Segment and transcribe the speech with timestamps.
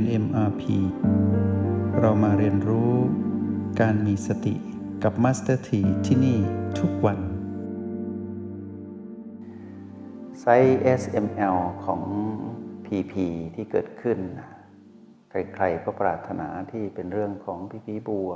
[0.00, 0.62] น MRP
[2.00, 2.92] เรามาเรียนรู้
[3.80, 4.54] การมีสติ
[5.02, 6.38] กับ Master T ที่ที่นี่
[6.78, 7.18] ทุกวัน
[10.40, 12.02] ไซส์ SML ของ
[12.86, 13.14] PP
[13.54, 14.18] ที่เกิดขึ้น
[15.30, 18.30] ใครๆก็ปรารถนาที่เป็นเรื่องของ PP บว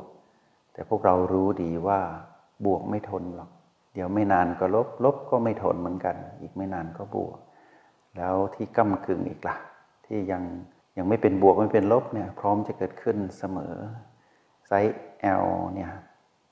[0.72, 2.00] แต่พวกเรารู้ดีว่า
[2.66, 3.50] บวกไม่ทนหรอก
[3.94, 7.38] เดี๋ยวไม่นานก็ลบ ลบก็ไม่ทนเหมือนกัน อีกไม่นานก็บวก
[8.16, 9.56] แล้วที่ก้ำกึ่งอีกล่ะ
[10.06, 10.42] ที่ยัง
[10.96, 13.74] ยังไม่เป็นบวกไม่เป็นลบเนี่ยพร้อมจะเกิดขึ้นเสมอ
[14.66, 14.96] size
[15.42, 15.92] L เนี่ย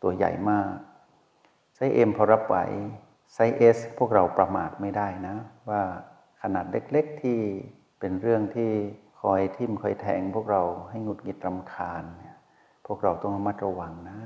[0.02, 0.70] ตัวใหญ่มาก
[1.74, 2.56] size M พอรับไหว
[3.34, 5.36] ไซส์ S พวกเราประมาทไม่ได้นะ
[5.68, 5.82] ว่า
[6.42, 7.38] ขนาดเล็กๆที่
[8.00, 8.70] เป็นเรื่องที่
[9.20, 12.36] คอยทิ่มคอยแทง พวกเราให้หงุดหงิดรำคาญเนี่ย
[12.86, 14.18] พวกเราต้องระมัดระวังนะ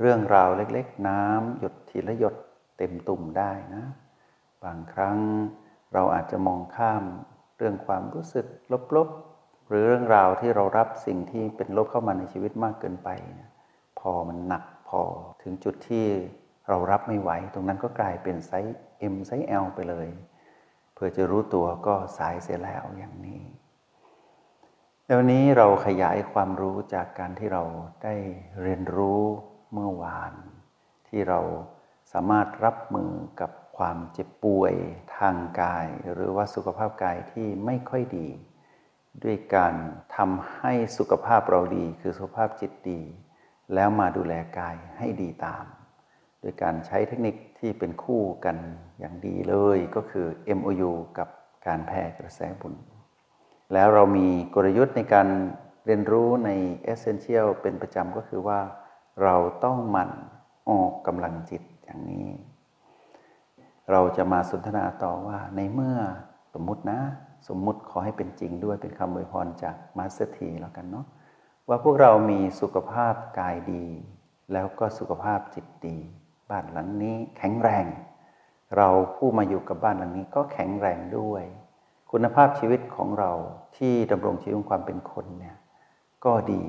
[0.00, 2.34] เรื่องราวเล็กๆ น้ำหยดทีละหยด
[2.78, 3.84] เต็มตุ่มได้นะ
[4.64, 5.18] บางครั้ง
[5.92, 7.02] เราอาจจะมองข้าม
[7.56, 8.46] เรื่องความรู้สึก
[8.96, 13.08] ลบๆ หรือเรื่องราวที่เรารับสิ่งที่เป็นลบเข้ามาในชีวิตมากเกินไป
[14.00, 15.02] พอมันหนักพอ
[15.42, 16.06] ถึงจุดที่
[16.68, 18.76] เรารับไม่ไหว ตรงนั้นก็กลายเป็นไซส์
[19.12, 20.08] M ไซส์ L ไปเลย
[20.94, 23.42] เพื่อจะรู้ตัวก็สายเสียแล้วอย่างนี้
[25.06, 27.62] เดี๋ยวนี้เราขยายความรู้จากการที่เรา
[28.04, 28.14] ได้
[28.62, 29.20] เรียนรู้
[29.72, 30.32] เมื่อวาน
[31.08, 31.40] ที่เรา
[32.12, 33.10] สามารถรับมือ
[33.40, 34.74] กับ ความเจ็บป่วย
[35.18, 38.28] ทางกาย หรือว่าสุขภาพกายที่ไม่ค่อยดี
[39.24, 39.74] ด้วยการ
[40.16, 43.00] ทำให้สุขภาพเราดี คือสุขภาพจิตดี
[43.74, 45.64] แล้วมาดูแลกายให้ดีตาม
[46.40, 48.56] โดยการใช้เทคนิคที่เป็นคู่กัน
[48.98, 50.26] อย่างดีเลยก็คือ
[50.58, 51.28] MOU กับ
[51.66, 52.74] การแผ่กระแสบุญ
[53.72, 55.28] แล้วเรามีกลยุทธ์ในการ
[55.86, 56.50] เรียนรู้ใน
[56.92, 58.60] Essential เป็นประจำก็คือว่า
[59.22, 60.10] เราต้องหมั่น
[60.70, 62.28] ออกกำลังจิตอย่างนี้
[63.90, 65.96] เราจะมาสนทนาต่อว่าในเมื่อ
[66.54, 67.00] สมมุตินะ
[67.48, 71.06] สมมุติขอให้เป็นจริงด้วยเป็นคำอวยพรจาก Master ทีแล้วกันเนาะ
[71.68, 73.86] ว่าพวกเรามีสุขภาพกายดี
[74.52, 75.98] แล้วก็สุขภาพจิตดี
[76.50, 77.86] บ้านหลังนี้แข็งแรง
[78.76, 81.42] เราผู้มาอยู่กับบ้านหลังนี้ก็แข็งแรงด้วย
[82.10, 83.32] คุณภาพชีวิตของเรา
[83.76, 85.56] ที่ดำรงชีวิตความเป็นคนเนี่ย
[86.24, 86.64] ก็ดี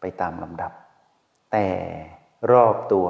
[0.00, 0.72] ไปตามลำดับ
[1.52, 1.68] แต่
[2.52, 3.06] รอบตัว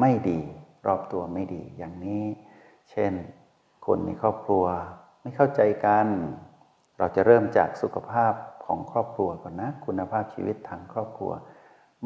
[0.00, 0.40] ไม่ดี
[0.86, 2.24] รอบตัวไม่ดีอย่างนี้
[2.90, 3.12] เช่น
[3.86, 4.64] คนในครอบครัว
[5.22, 6.06] ไม่เข้าใจกัน
[6.98, 8.32] เราจะเริ่มจากสุขภาพ
[8.64, 11.32] ของครอบครัวก่อนนะ คุณภาพชีวิตทางครอบครัว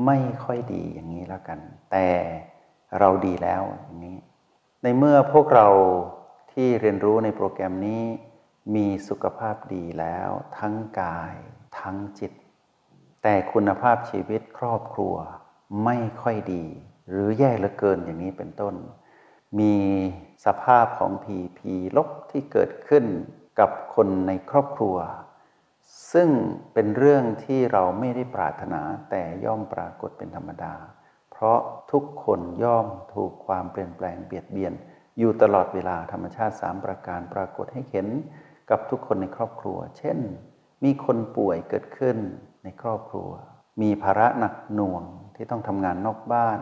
[0.07, 1.59] ไม่ค่อยดีอย่างนี้แล้วกัน
[1.93, 2.09] แต่
[2.99, 4.19] เราดีแล้วอย่างนี้
[4.83, 5.69] ในเมื่อพวกเรา
[6.53, 8.03] ที่เรียนรู้ในโปรแกรมนี้
[8.75, 10.29] มีสุขภาพดีแล้ว
[10.59, 11.35] ทั้งกาย
[11.81, 12.33] ทั้งจิต
[13.23, 15.15] แต่คุณภาพชีวิตครอบครัว
[15.85, 16.65] ไม่ค่อยดี
[17.11, 18.75] หรือแย่เหลือเกินอย่างนี้เป็นต้น
[19.59, 19.75] มี
[20.45, 23.05] สภาพของผีผีลบที่เกิดขึ้น
[23.59, 24.97] กับคนในครอบครัว
[26.13, 26.29] ซึ่ง
[26.75, 30.75] เป็นเรื่องที่เราไม่ได้ปรารถนาแต่ย่อมปรากฏเป็นธรรมดา
[31.33, 31.59] เพราะ
[31.93, 34.73] ทุกคนย่อมถูกความเปลี่ยนแปลงเบียดเบียน
[35.19, 38.07] อยู่ตลอดเวลาธรรมชาติสามประการปรากฏให้เห็น
[38.71, 40.19] กับทุกคนในครอบครัว เช่น
[40.85, 42.17] มีคนป่วยเกิดขึ้น
[42.65, 43.31] ในครอบครัว
[43.83, 45.03] มีภาระหนักหน่วง
[45.35, 46.59] ที่ต้องทำงานนอกบ้าน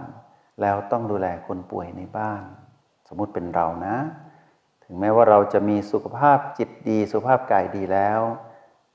[0.60, 2.42] แล้วต้องดูแลคนป่วยในบ้าน
[3.14, 3.96] มมุติเป็นเรานะ
[4.84, 8.20] ถึงแม้ว่าเราจะมีสุขภาพจิตดีสุขภาพกายดีแล้ว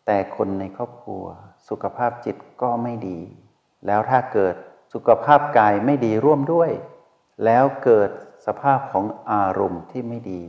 [0.05, 1.23] แต่คนในครอบครัว
[1.69, 3.19] สุขภาพจิตก็ไม่ดี
[3.87, 4.55] แล้วถ้าเกิด
[4.93, 6.71] สุขภาพกายไม่ดีร่วมด้วย
[7.45, 8.09] แล้วเกิด
[8.45, 10.43] สภาพของอารมณ์ที่ไม่ดี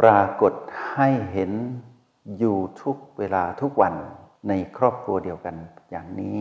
[0.00, 0.52] ปรากฏ
[0.92, 1.52] ให้เห็น
[2.38, 3.94] อยู่ทุกเวลาทุกวัน
[4.48, 5.56] ในครอบครัวเดียวกัน
[5.90, 6.40] อย่างนี้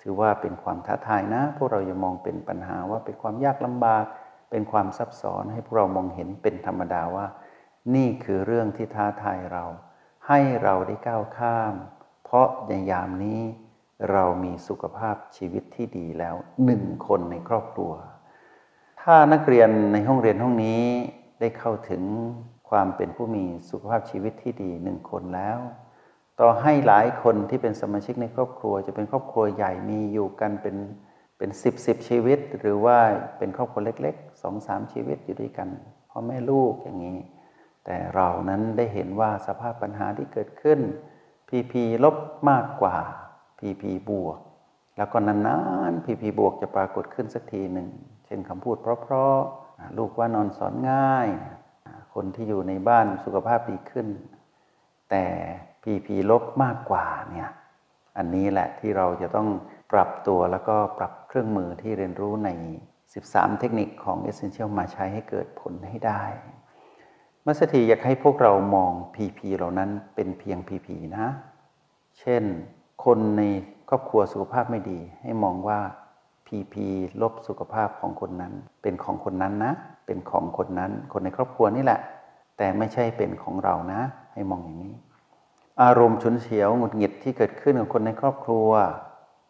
[0.00, 4.04] ถือว่าเป็นความท้าทายนะ พวกเราอย่ามองเป็นปัญหาว่าเป็นความยากลำบาก
[4.50, 7.26] เป็นความซับซ้อนให้พวกเรามองเห็นเป็นธรรมดาว่า
[7.94, 9.64] นี่คือเรื่องที่ท้าทายเรา
[10.28, 11.74] ให้เราได้ก้าวข้าม
[12.24, 13.40] เพราะในยามนี้
[14.10, 17.92] เรามีสุขภาพชีวิตที่ดีแล้วหนึ่งคนในครอบครัว
[19.02, 20.82] ถ้านักเรียนในห้องเรียนห้องนี้
[21.40, 22.02] ได้เข้าถึง
[22.70, 25.58] ความเป็นผู้มีสุขภาพชีวิตที่ดีหนึ่งคนแล้ว
[26.40, 30.76] ต่อให้หลายคนที่เป็นสมาชิกในครอบครัว จะเป็นครอบครัวใหญ่มีอยู่กันเป็น
[31.38, 32.98] เป็นสิบสิบชีวิต หรือว่า
[33.38, 35.68] เป็นครอบครัวเล็ก สองสามชีวิตอยู่ด้วยกัน
[36.10, 37.18] พ่อแม่ลูกอย่างนี้
[37.84, 40.80] แต่เรานั้นได้เห็นว่าสภาพปัญหาที่เกิดขึ้น
[41.48, 42.16] พีพีลบ
[42.50, 42.96] มากกว่า
[43.58, 44.38] พีพีบวก
[44.96, 45.58] แล้วก็นา
[45.90, 47.88] นๆพีพีบวกจะปรากฏขึ้นสักทีหนึ่ง
[48.26, 51.28] เช่นคำพูดเพราะๆลูกว่านอนสอนง่าย
[52.14, 54.08] คนที่อยู่ในบ้านสุขภาพดีขึ้น
[55.10, 55.24] แต่
[55.82, 57.50] พีพีลบมากกว่าเนี่ย
[58.16, 59.48] อันนี้แหละที่เราจะต้อง
[59.92, 62.50] ปรับตัวแล้วก็ปรับเครื่องมือที่เรียนรู้ใน
[63.12, 66.22] 13 เทคนิคของ Essential มาใช้ให้เกิดผลให้ได้
[67.46, 71.26] มัสถีอยากให้พวกเรามอง PP เหล่านั้นเป็นเพียง PP นะ
[72.18, 72.42] เช่น
[73.04, 73.42] คนใน
[73.88, 75.80] ครอบครัวสุขภาพไม่ดี ให้มองว่า
[76.46, 76.86] พีพี
[77.22, 78.52] ลบสุขภาพของคนนั้น
[78.82, 79.72] เป็นของคนนั้นนะ
[80.06, 82.00] เป็นของคนนั้น คนในครอบครัวนี่แหละ
[82.56, 84.00] แต่ไม่ใช่เป็นของเรานะ
[84.32, 84.94] ให้มองอย่างนี้
[85.82, 88.68] อารมณ์ฉุนเฉียวหงุดหงิดที่เกิดขึ้นกับคนในครอบครัว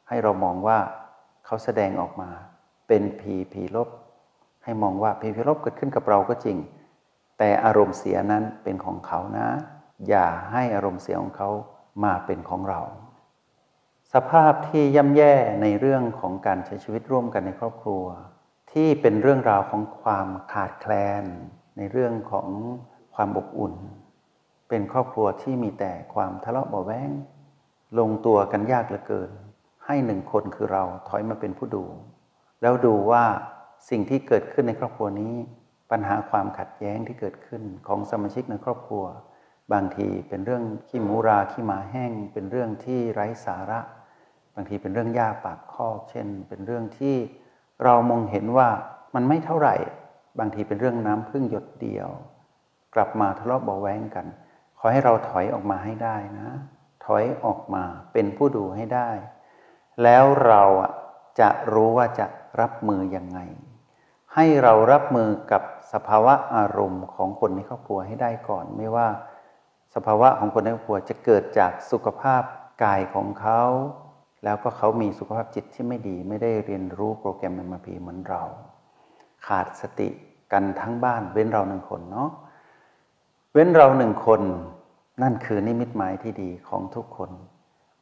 [0.08, 0.78] ให้เรามองว่า
[1.46, 2.30] เขาแสดงออกมา
[2.88, 3.88] เป็นพีพีลบ
[4.64, 6.58] ให้มองว่าพีพีลบเกิดขึ้นกับเราก็จริง
[7.38, 9.48] แต่อารมณ์เสียนั้นเป็นของเขานะ
[10.08, 11.50] อย่าให้อารมณ์เสียของเขา
[12.04, 12.80] มาเป็นของเรา
[14.12, 18.04] สภาพที่ย่ำแย่ในเรื่องของการใช้ชีวิตร่วมกันในครอบครัว
[18.72, 20.92] ที่เป็นเรื่องราวของความขาดแคล
[21.22, 21.24] น
[21.76, 22.48] ในเรื่องของ
[23.14, 23.74] ความอบอุ่น
[24.68, 27.10] เป็นครอบครัวที่มีแต่ความทะเลาะเบาแวง
[27.98, 29.30] ลงตัวกันยากเหลือเกิน
[29.86, 31.84] ให้หนึ่งคนคือเราถอยมาเป็นผู้ดู
[32.62, 33.24] แล้วดูว่า
[33.90, 35.34] สิ่งที่เกิดขึ้นในครอบครัวนี้
[35.90, 39.04] ปัญหาความขัดแย้งที่เกิดขึ้นของสมาชิกในครอบครัว
[39.72, 43.80] บางทีเป็นเรื่องขี้หมูราขี้หมาแห้ง เป็นเรื่องที่ไร้สาระ
[44.54, 47.16] บางทีเป็นเรื่องยากปากคอกเช่น เป็นเรื่องที่
[47.84, 48.68] เรามองเห็นว่า
[49.14, 49.76] มันไม่เท่าไหร่
[50.38, 52.08] บางทีเป็นเรื่องน้ำพึ่งหยดเดียว
[52.94, 54.26] กลับมาทะเลาะเบาแวงกัน
[54.78, 56.48] ขอให้เราถอยออกมาให้ได้นะ
[57.04, 59.10] ถอยออกมาเป็นผู้ดูให้ได้
[60.02, 60.62] แล้วเรา
[61.40, 62.26] จะรู้ว่าจะ
[62.60, 63.40] รับมือยังไง
[64.34, 65.62] ให้เรารับมือกับ
[65.92, 69.08] สภาวะอารมณ์ของคนในครอบครัวให้ได้ก่อน ไม่ว่า
[69.94, 72.42] สภาวะของคนในครอบครัวจะเกิดจากสุขภาพ
[72.84, 73.62] กายของเขา
[74.44, 78.42] แล้วก็เขามีสุขภาพจิตที่ไม่ดี ไม่ได้เรียนรู้โปรแกรมเอ็มพีเหมือนเรา
[79.46, 80.08] ขาดสติ
[80.52, 82.30] กันทั้งบ้านเว้นเราหนึ่งคนเนาะ
[83.52, 84.40] เว้นเราหนึ่งคน
[85.22, 87.30] นั่นคือนิมิตหมายที่ดีของทุกคน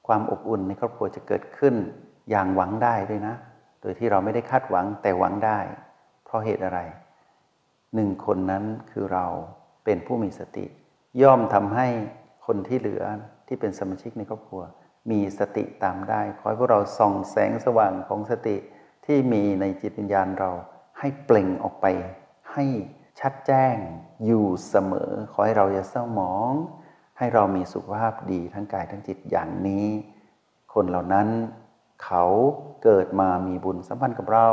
[0.07, 1.75] ความอบอุ่นในครอบครัวจะเกิดขึ้น
[2.31, 3.35] อย่างหวังได้ด้วยนะ
[3.87, 5.59] ดยที่เราไม่ได้คาดหวังแต่หวังได้
[6.25, 6.81] เพราะเหตุอะไร
[7.95, 9.27] หนึ่งคนนั้นคือเรา
[9.85, 10.67] เป็นผู้มีสติ
[11.23, 11.87] ย่อมทำให้
[12.47, 13.05] คนที่เหลือ
[13.47, 14.63] ที่เป็นสมาชิกในครอบครัว
[15.11, 18.57] มีสติตามได้ ขอให้พวกเราส่องแสงสว่างของสติ
[19.07, 20.51] ที่มีในจิตวิญญาณเรา
[20.99, 21.87] ให้เปล่งออกไป
[22.53, 22.65] ให้
[23.21, 23.77] ชัดแจ้ง
[24.27, 26.53] อยู่เสมอ ขอให้เราอย่าเศร้าหมอง
[27.19, 29.87] ให้เรามีสุขภาพดีทั้งกายทั้งจิตอย่างนี้
[30.75, 31.29] คนเหล่านั้น
[32.05, 32.25] เขา
[32.87, 34.49] เกิดมามีบุญสัมพันธ์กับเรา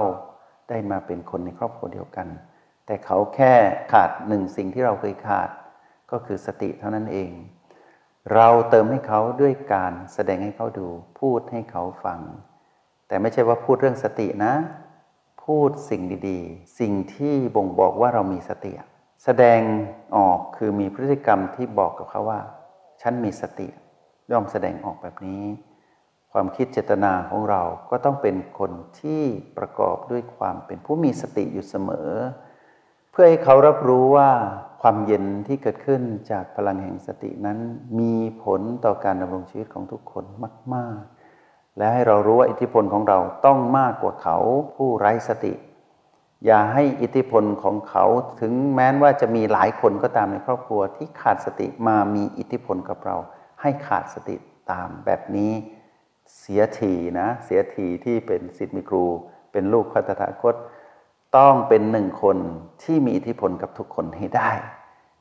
[0.69, 2.27] ได้มาเป็นคนในครอบครัวเดียวกัน
[2.85, 3.53] แต่เขาแค่
[3.93, 5.49] ขาดหนึ่งสิ่งที่เราเคยขาด
[6.11, 7.31] ก็คือสติเท่านั้นเอง
[8.33, 10.87] เราเติมให้เขาด้วยการแสดงให้เขาดู
[11.19, 12.19] พูดให้เขาฟัง
[13.07, 14.53] แต่ไม่ใช่ว่าพูดเรื่องสตินะ
[15.43, 18.71] พูดสิ่งดีๆ สิ่งที่บ่งบอกว่าเรามีสติ
[19.23, 19.61] แสดง
[20.15, 22.41] ออกคือมีพฤติกรรมที่บอกกับเขาว่า
[23.01, 23.67] ฉันมีสติ
[24.31, 25.43] ย่อมแสดงออกแบบนี้
[26.33, 29.21] ความคิดเจตนาของเราก็ต้องเป็นคนที่
[29.57, 32.09] ประกอบด้วยความเป็นผู้มีสติอยู่เสมอ
[33.11, 34.29] เพื่อให้เขารับรู้ว่า
[34.81, 36.01] ความเย็นที่เกิดขึ้น
[36.31, 37.59] จากพลังแห่งสตินั้น
[37.99, 38.13] มี
[38.43, 40.25] ผลต่อการดำรงชีวิตของทุกคน
[40.73, 40.99] มาก
[41.39, 44.37] ๆ และให้เรารู้ว่าอิทธิพลของเราต้องมากกว่าเขา
[44.75, 45.53] ผู้ไร้สติ
[46.45, 48.05] อย่าให้อิทธิพลของเขา
[48.41, 53.17] ถึงแม้ว่าจะมีหลายคนก็ตามในครอบครัวที่ขาดสติมามีอิทธิพลกับเรา
[53.61, 54.35] ให้ขาดสติ
[54.71, 55.53] ตามแบบนี้
[56.39, 59.05] เสียทีนะเสียทีที่เป็นสิทธิมีครู
[59.51, 60.55] เป็นลูกพระตถาคต
[61.37, 62.37] ต้องเป็นหนึ่งคน
[62.83, 64.51] ที่มีอิทธิพลกับทุกคนให้ได้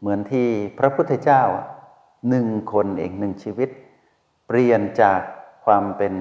[0.00, 1.42] เหมือนที่พระพุทธเจ้า
[2.28, 3.68] หนึ่งคนเองหนึ่งชีวิต
[4.46, 5.20] เปลี่ยนจาก
[5.64, 6.14] ความเป็น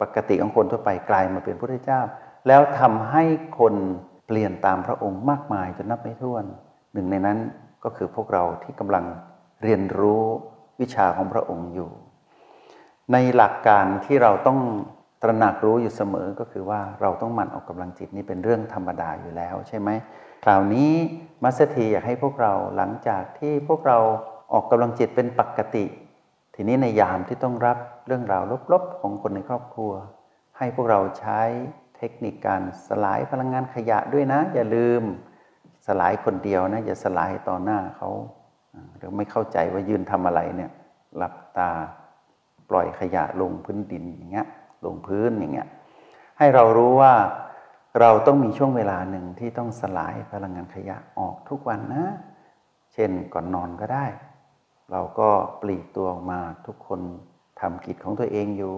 [0.00, 2.00] ปกติของคนทั่วไปกลายมาเป็นพระพุทธเจ้า
[2.48, 3.24] แล้วทำให้
[3.58, 3.74] คน
[4.26, 6.44] เปลี่ยนตามพระองค์มากมายจนนับไม่ถ้วน
[6.92, 7.38] หนึ่งในนั้น
[7.84, 9.04] ก็คือพวกเราที่กำลัง
[9.62, 10.22] เรียนรู้
[10.80, 11.90] วิชาของพระองค์อยู่
[13.12, 14.58] ในหลักการที่เราต้อง
[15.22, 19.90] ตระหนักรู้อยู่เสมอก็คือว่าเราต้องหมั่นออกกำลังจิตนี่เป็นเรื่องธรรมดาอยู่แล้วใช่ไหม
[20.44, 20.92] คราวนี้
[21.42, 23.98] มัสเตีอยากให้พวกเราหลังจากที่พวกเรา
[24.52, 25.84] ออกกำลังจิตเป็นปกติ
[26.54, 28.42] ทีนี้ในยามที่ต้องรับเรื่องราว
[28.72, 29.92] ลบๆของคนในครอบครัว
[30.58, 31.40] ให้พวกเราใช้
[31.96, 35.02] เทคนิคการสลายพลังงานขยะด้วยนะ อย่าลืม
[35.86, 38.10] สลายคนเดียวนะอย่าสลายต่อหน้าเขา
[38.96, 40.70] หรือไม่เข้าใจว่ายืนทำอะไรเนี่ย
[41.16, 41.70] หลับตา
[42.70, 44.46] ปล่อยขยะลงพื้นดินอย่างเงี้ย
[44.84, 45.68] ลงพื้นอย่างเงี้ย
[46.38, 47.14] ให้เรารู้ว่า
[48.00, 52.04] เราต้องมีช่วงเวลาหนึ่งที่ต้องสลายพลังงานขยะออกทุกวันนะ
[52.92, 54.06] เช่นก่อนนอนก็ได้
[54.90, 55.28] เราก็
[55.62, 57.00] ปลีกตัวออกมาทุกคน
[57.60, 58.74] ทำกิจของตัวเองอยู่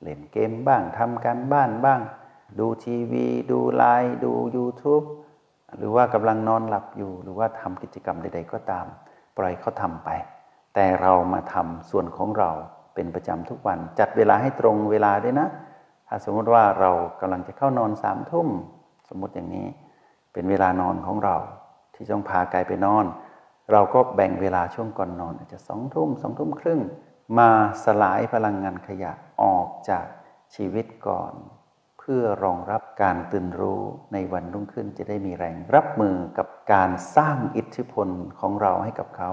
[0.00, 2.00] เล่นเกมบ้างทำการบ้านบ้าง
[2.58, 5.06] ดูทีวี ดูไลน์ดู YouTube
[5.76, 8.86] หรือว่ากำลังนอนหลับอยู่ หรือว่าทำกิจกรรมใด ๆ ก็ตาม
[9.36, 10.10] ปล่อยเขาทำไป
[10.74, 12.50] แต่เรามาทำส่วนของเรา
[12.94, 15.48] เป็นประจำทุกวัน จัดเวลาให้ตรงเวลาด้วยนะ
[16.08, 16.90] ถ้าสมมติว่าเรา
[17.20, 18.48] กำลังจะเข้านอนสามทุ่ม
[19.08, 19.66] สมมติอย่างนี้
[20.32, 21.36] เป็นเวลานอนของเรา
[21.94, 23.04] ที่ต้องพากายไปนอน
[23.72, 26.80] เราก็แบ่งเวลาช่วงก่อนนอน อาจจะสองทุ่มสองทุ่มครึ่ง
[27.38, 27.50] มา
[27.84, 30.06] สลายพลังงานขยะออกจาก
[30.54, 31.32] ชีวิตก่อน
[31.98, 38.08] เพื่อรองรับการตื่นรู้ในวันรุ่งขึ้นจะได้มีแรง รับมือกับการสร้างอิทธิพล
[38.40, 39.30] ของเราให้กับเขา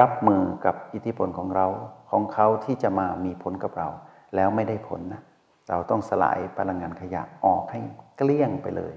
[0.00, 1.66] รับมือกับอิทธิพลของเรา
[2.10, 3.88] ของเขาที่จะมามีผลกับเรา
[4.34, 5.22] แล้วไม่ได้ผลนะ
[5.70, 7.80] เราต้องสลายพลังงานขยะออกให้
[8.16, 8.94] เกลี้ยงไปเลย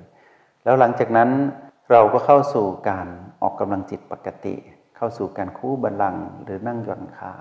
[0.63, 1.29] แล้วหลังจากนั้น
[1.91, 3.07] เราก็เข้าสู่การ
[3.41, 4.55] ออกกำลังจิตปกติ
[4.95, 7.35] เข้าสู่การคู่บัลลังก์หรือนั่งหย่อนขา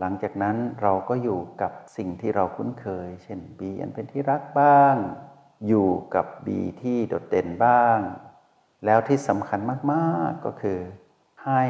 [0.00, 4.96] หลังจากนั้นเราก็อยู่กับสิ่งที่เราคุ้นเคย เช่นบีอันเป็นที่รักบ้าง
[5.66, 7.98] อยู่กับบีที่โดดเด่นบ้าง
[8.86, 9.60] แล้วที่สำคัญ
[9.92, 10.78] มากๆก็คือ
[11.44, 11.62] ให้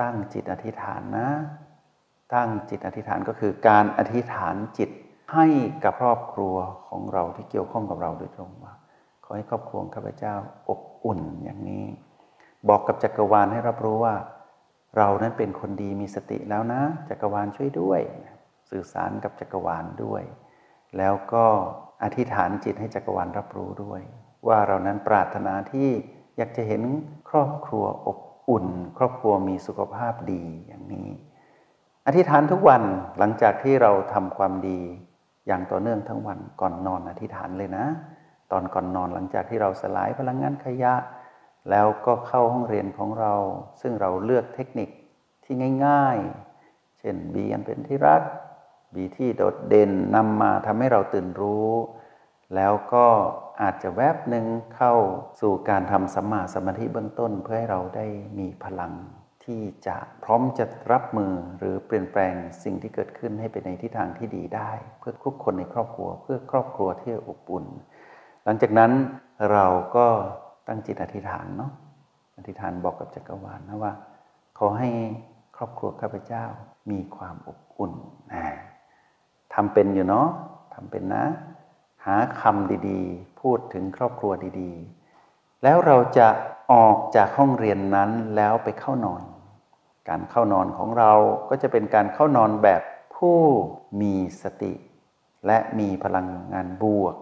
[0.00, 1.28] ตั้งจิตอธิษฐานนะ
[2.34, 4.90] ตั้งจิตอธิษฐานก็คือการอธิษฐานจิต
[5.34, 5.46] ให้
[5.84, 6.56] กับครอบครัว
[6.88, 8.74] ของเราที่เกี่ยวข้องกับเราโดยตรงว่า
[9.24, 10.34] ขอให้ครอบครัวข้าพเจ้า
[10.68, 11.84] อบอุ่นอย่างนี้
[12.68, 14.14] บอกกับจักรวาลให้รับรู้ว่า
[14.96, 18.00] เรานั้นเป็นคนดีมีสติแล้วนะ จักรวาลช่วยด้วย
[18.70, 20.22] สื่อสารกับจักรวาลด้วย
[20.98, 21.46] แล้วก็
[22.02, 24.00] อธิษฐานจิตให้จักรวาลรับรู้ด้วย
[24.48, 25.88] ว่าเรานั้นปรารถนาที่
[26.36, 26.82] อยากจะเห็น
[27.28, 28.18] ครอบครัวอบ
[28.50, 28.66] อุ่น
[28.98, 31.08] ครอบครัวมีสุขภาพดีอย่างนี้
[32.06, 32.82] อธิษฐานทุกวัน
[33.18, 34.80] หลังจากที่เราทำความดี
[35.46, 37.86] อย่างต่อเนื่องทั้งวันก่อนนอนอธิษฐานเลยนะ
[38.52, 40.94] ตอนก่อนนอนหลังจากที่เราสลายพลังงานขยะ
[41.70, 43.34] แล้วก็เข้าห้องเรียนของเรา
[43.80, 44.88] ซึ่งเราเลือกเทคนิค
[45.44, 45.54] ที่
[45.86, 46.18] ง่าย
[46.58, 48.22] ๆ เช่นบีอันเป็นที่รัก
[48.94, 51.70] บีที่โดดเด่นนำมาทำให้เราตื่นรู้
[52.54, 53.06] แล้วก็
[53.60, 54.46] อาจจะแวบหนึ่ง
[54.76, 54.94] เข้า
[55.40, 58.06] สู่การทำสัมมาสมาธิเบื้องต้น เพื่อให้เราได้
[58.38, 58.92] มีพลัง
[59.44, 62.34] ที่จะพร้อมจะรับมือหรือเปลี่ยนแปลง
[62.64, 67.66] สิ่งที่เกิดขึ้นให้เป็นในทิศทางที่ดีได้ เพื่อทุกคนในครอบครัว เพื่อครอบครัวที่อบอุ่น
[68.44, 68.92] หลังจากนั้น
[69.52, 70.06] เราก็
[70.68, 71.72] ตั้งจิตอธิษฐานเนาะ
[72.38, 73.92] อธิษฐานบอกกับจักรวาลนะว่า
[74.58, 74.90] ขอให้
[75.56, 76.44] ครอบครัวข้าพเจ้า
[76.90, 77.92] มีความอบอุ่น
[78.32, 78.44] นะ
[79.54, 80.28] ทำเป็นอยู่เนาะ
[80.74, 81.24] ทำเป็นนะ
[82.04, 86.28] หาคำดีๆ พูดถึงครอบครัวดีๆ แล้วเราจะ
[86.72, 89.22] ออกจากห้องเรียนนั้นแล้วไปเข้านอน
[90.08, 91.12] การเข้านอนของเรา
[91.48, 92.82] ก็จะเป็นการเข้านอนแบบ
[93.16, 93.38] ผู้
[94.00, 94.72] มีสติ
[95.46, 97.14] และมีพลังงานบวก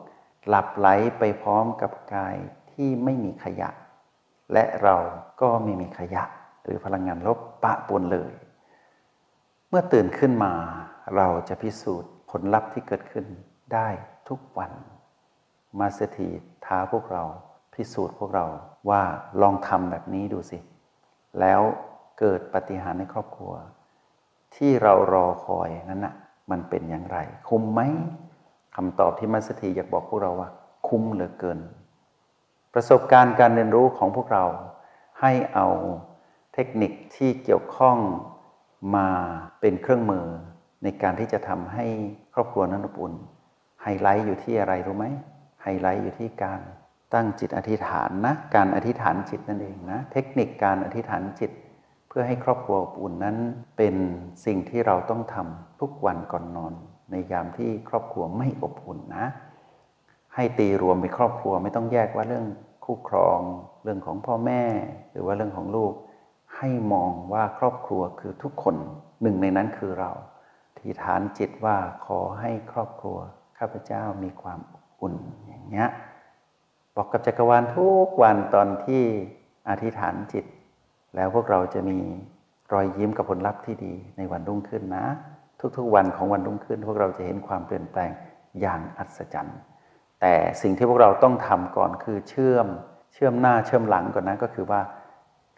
[0.49, 2.37] หลับไหลไปพร้อมกับกาย
[2.73, 3.71] ที่ไม่มีขยะ
[4.53, 4.97] และเรา
[5.41, 6.25] ก็ไม่มีขยะ
[6.63, 8.33] หรือพลังงานลบปะปนเลย
[9.69, 10.53] เมื่อตื่นขึ้นมา
[11.17, 13.27] เราจะพิสูจน์ผลลัพธ์ที่เกิดขึ้น
[13.75, 13.89] ได้
[14.29, 14.73] ทุกวัน
[15.79, 16.29] มาสถี
[16.67, 17.25] ท้าพวกเรา
[17.75, 18.47] พิสูจน์พวกเรา
[18.91, 19.03] ว่า
[19.41, 20.59] ลองทำแบบนี้ดูสิ
[21.41, 21.61] แล้ว
[22.19, 23.53] เกิดปฏิหารในครอบครัว
[24.57, 26.15] ที่เรารอคอยนั้นนะ่ะ
[26.51, 27.81] มันเป็นอย่างไร คุ้มไหม
[28.77, 30.49] คำตอบที่มัสถีอยากบอกพวกเราว่า
[30.89, 31.59] คุ้มเหลือเกิน
[32.75, 34.45] ประสบการณ์การเรียนรู้ของพวกเรา
[35.21, 35.67] ให้เอา
[36.55, 37.97] เทคนิคที่เกี่ยวข้อง
[38.97, 39.09] มา
[39.61, 40.27] เป็นเครื่องมือ
[40.83, 41.87] ในการที่จะทำให้
[42.35, 43.15] ครอบครัวนั้นอบอุ่น
[43.83, 45.07] ไฮไลท์อยู่ที่อะไรรู้ไหม
[45.63, 46.61] ไฮไลท์อยู่ที่การ
[47.15, 51.51] ตั้งจิตอธิษฐานนะการอธิษฐานจิตนั่นเองนะเทคนิคการอธิษฐานจิต
[52.09, 53.37] เพื่อให้ครอบครัวอบอุ่นนั้น
[53.77, 53.95] เป็น
[54.45, 56.73] สิ่งที่เราต้องทำทุกวันก่อนนอน
[57.11, 59.27] ในยามที่ครอบครัวไม่อบอุ่นนะ
[60.35, 62.47] ให้ตีรวมเป็นครอบครัวไม่ต้องแยกว่าเรื่อง
[62.85, 63.41] คู่ครอง
[63.85, 64.63] เรื่องของพ่อแม่
[65.11, 65.93] หรือว่าเรื่องของลูก
[66.57, 68.77] ให้มองว่าครอบครัวคือทุกคน
[69.23, 70.11] หนึ่งในนั้นคือเรา
[70.79, 73.19] ที่ฐานจิตว่าขอให้ครอบครัว
[73.65, 75.15] ข้าพเจ้ามีความอบอุ่น
[75.47, 75.89] อย่างเงี้ย
[76.97, 79.03] บอกกับจักรวาลทุกวันตอนที่
[79.69, 80.45] อธิษฐานจิต
[81.17, 81.99] แล้วพวกเราจะมี
[82.73, 85.07] รอยยิ้มกับผลลัพธ์ที่ดีในวันรุ่งขึ้นนะ
[85.77, 88.11] ทุกๆวันของวันรุ่งขึ้น พวกเราจะเห็นความเปลี่ยนแปลง
[88.61, 89.59] อย่างอัศจรรย์
[90.21, 92.67] แต่สิ่งที่พวกเราต้องทำก่อนคือเชื่อม
[93.13, 94.81] เชื่อมหน้าเชื่อมหลังก่อนนะก็คือว่า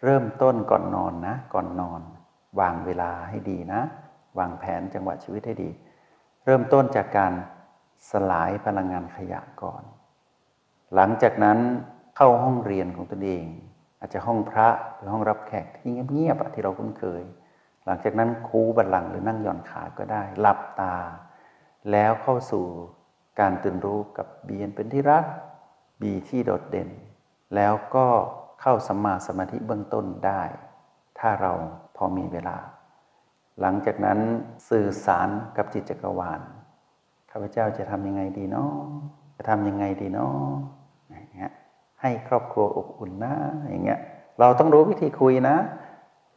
[0.03, 2.01] เริ่มต้นก่อนนอนนะ ก่อนนอน
[2.59, 3.81] วางเวลาให้ดีนะ
[4.39, 5.69] วางแผนจังหวะชีวิตให้ดี
[6.45, 7.33] เริ่มต้นจากการ
[8.09, 9.83] สลายพลังงานขยะก่อน
[10.95, 11.59] หลังจากนั้น
[12.15, 13.45] เข้าห้องเรียนของตนเอง
[13.99, 17.23] อาจจะห้องพระหรือห้องรับแขกที่เงียบๆที่เราคุ้นเคย
[17.85, 20.95] หลังจากนั้นคูบัลลังหรือนั่งหย่อนขาก็ได้หลับตา
[21.91, 22.65] แล้วเข้าสู่
[23.39, 25.25] การตื่นรู้กับบีนเป็นที่รัก
[26.01, 26.89] บีที่โดดเด่น
[27.55, 28.07] แล้วก็
[28.61, 30.41] เข้าสัมมาสมาธิเบื้องต้นได้
[31.19, 31.53] ถ้าเรา
[31.95, 32.57] พอมีเวลา
[33.61, 34.19] หลังจากนั้น
[34.69, 36.41] สื่อสารกับจิตจักรวาล
[37.37, 38.73] ข้าพเจ้าจะทำยังไงดีเนาะ
[39.35, 40.35] จะทำยังไงดีเนาะ
[41.09, 41.51] อย่างเงี้ย
[42.01, 43.33] ให้ครอบครัวอบอุ่นนะ
[43.69, 43.99] อย่างเงี้ย
[44.39, 45.55] เราต้องรู้วิธีคุยนะ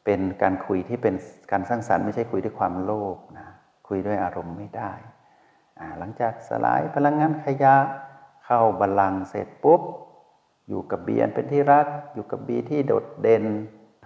[0.04, 1.14] เป็นการคุยที่เป็น
[1.50, 3.46] การสร้างสรรค์ไม่ใช่คุยด้วยความโลภนะ
[3.88, 4.92] คุยด้วยอารมณ์ไม่ได้
[5.98, 7.74] หลังจากสลายพลังงานขยะ
[8.44, 9.80] เข้าบาลังเสร็จปุ๊บ
[10.68, 13.44] อยู่กับเบียนเป็นที่รัก อยู่กับบีที่โดดเด่น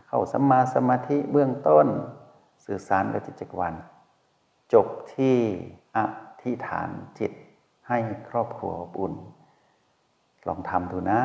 [0.07, 1.87] เข้าสัมมาสมาธิเบื้องต้น
[2.65, 3.75] สื่อสารกับจิตจักรวาล
[4.73, 5.37] จบที่
[5.97, 5.99] อ
[6.45, 7.33] ธิษฐานจิต
[7.89, 9.15] ให้ครอบครัวอบอุ่น
[10.49, 11.21] ลองทำดูนะ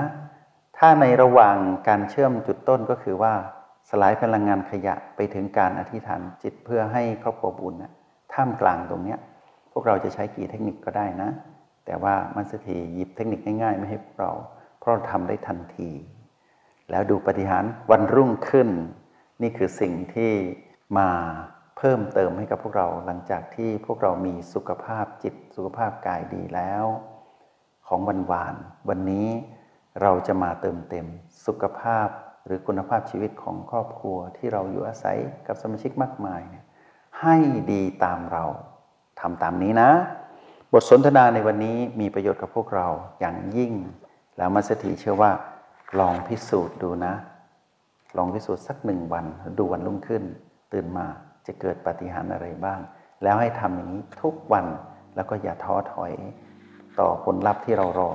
[0.78, 1.58] ถ้าในระหว่าง
[1.88, 3.34] การเชื่อมจุดต้นก็คือว่า
[3.90, 7.92] สลายพลังงานขยะไปถึงการอธิษฐานจิตเพื่อให้ครอบครัวอบอุ่นนะ
[8.34, 9.20] ท่ามกลางตรงเนี้ย
[9.72, 11.30] พวกเราจะใช้กี่เทคนิคก็ได้นะ
[11.86, 14.32] แต่ว่ามันสถีหยิบเทคนิคง่ายๆ ไม่ให้พวกเรา
[14.80, 15.90] เพราะเราทำได้ทันที
[16.92, 18.70] แล้วดูปฏิหารวันรุ่งขึ้น
[19.42, 20.32] นี่คือสิ่งที่
[20.98, 21.10] มา
[21.78, 26.86] เพิ่มเติมให้กับพวกเราหลังจากที่พวกเรามีสุขภาพจิตสุขภาพกายดีแล้ว
[27.88, 28.56] ของวันวาน
[28.90, 29.28] วันนี้
[30.02, 31.06] เราจะมาเติมเต็ม
[31.46, 32.08] สุขภาพ
[32.46, 35.18] หรือคุณภาพชีวิตของครอบครัวที่เราอยู่อาศัย
[35.48, 36.66] กับสมาชิกมากมายเนี่ย
[37.22, 37.36] ให้
[37.72, 38.46] ดีตามเรา
[39.20, 39.90] ทำตามนี้นะ
[40.74, 42.88] บทสนทนาในวันนี้มีประโยชน์กับพวกเรา
[43.20, 43.74] อย่างยิ่ง
[44.38, 45.32] แล้วมัสถีเชื่อว่า
[46.00, 47.14] ลองพิสูจน์ดูนะ
[48.18, 49.26] ลองพิสูจน์สักหนึ่งวัน
[49.58, 50.24] ดูวันรุ่งขึ้น
[50.74, 51.08] ตื่นมา
[51.48, 52.80] จะเกิดปฏิหารอะไรบ้าง
[53.24, 54.66] แล้วให้ทำอย่างนี้ทุกวัน
[55.16, 56.14] แล้วก็อย่าท้อถอย
[57.00, 58.12] ต่อผลลัพธ์ที่เรารอ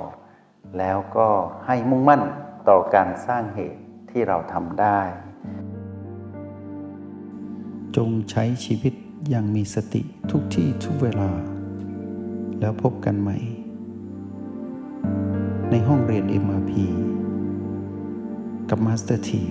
[0.78, 1.28] แล้วก็
[1.66, 2.22] ให้มุ่งมั่น
[2.68, 5.00] ต่อการสร้างเหตุที่เราทำได้
[7.96, 8.94] จงใช้ชีวิต
[9.28, 11.30] อย่างมีสติทุกที่ทุกเวลา
[12.60, 13.38] แล้วพบกันใหม่
[15.70, 16.72] ในห้องเรียน MRP
[18.70, 19.44] กับ Master ที